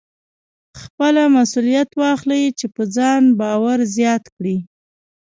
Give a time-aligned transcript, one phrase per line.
[0.81, 4.57] خپله مسوليت واخلئ چې په ځان باور زیات کړئ.